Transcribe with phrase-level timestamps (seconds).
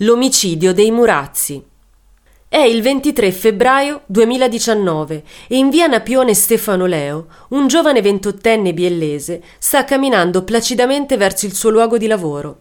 [0.00, 1.64] L'omicidio dei Murazzi.
[2.46, 9.42] È il 23 febbraio 2019 e in via Napione Stefano Leo un giovane ventottenne biellese
[9.58, 12.58] sta camminando placidamente verso il suo luogo di lavoro.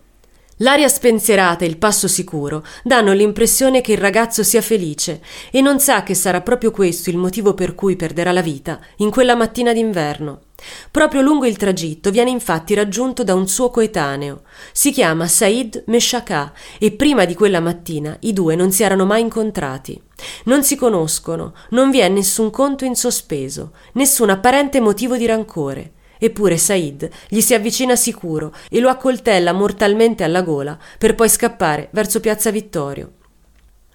[0.60, 5.21] L'aria spensierata e il passo sicuro danno l'impressione che il ragazzo sia felice
[5.52, 9.10] e non sa che sarà proprio questo il motivo per cui perderà la vita in
[9.10, 10.43] quella mattina d'inverno.
[10.89, 14.43] Proprio lungo il tragitto viene infatti raggiunto da un suo coetaneo.
[14.71, 19.19] Si chiama Said Meshaka e prima di quella mattina i due non si erano mai
[19.19, 20.01] incontrati.
[20.46, 25.94] Non si conoscono, non vi è nessun conto in sospeso, nessun apparente motivo di rancore.
[26.18, 31.89] Eppure Said gli si avvicina sicuro e lo accoltella mortalmente alla gola per poi scappare
[31.91, 33.11] verso Piazza Vittorio.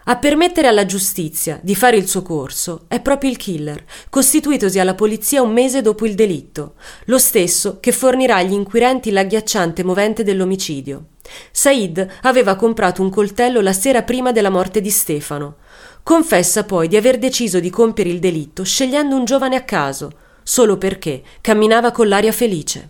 [0.05, 4.95] A permettere alla giustizia di fare il suo corso è proprio il killer, costituitosi alla
[4.95, 6.75] polizia un mese dopo il delitto,
[7.05, 11.05] lo stesso che fornirà agli inquirenti l'agghiacciante movente dell'omicidio.
[11.53, 15.57] Said aveva comprato un coltello la sera prima della morte di Stefano.
[16.03, 20.11] Confessa poi di aver deciso di compiere il delitto scegliendo un giovane a caso,
[20.51, 22.89] solo perché camminava con l'aria felice.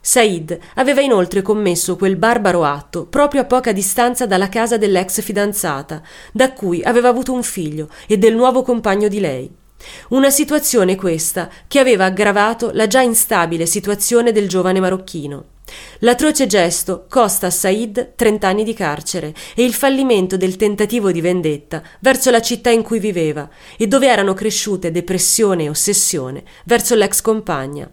[0.00, 6.02] Said aveva inoltre commesso quel barbaro atto proprio a poca distanza dalla casa dell'ex fidanzata,
[6.32, 9.48] da cui aveva avuto un figlio e del nuovo compagno di lei.
[10.08, 15.44] Una situazione questa che aveva aggravato la già instabile situazione del giovane marocchino.
[16.00, 21.20] L'atroce gesto costa a Said 30 anni di carcere e il fallimento del tentativo di
[21.20, 26.94] vendetta verso la città in cui viveva e dove erano cresciute depressione e ossessione verso
[26.94, 27.90] l'ex compagna.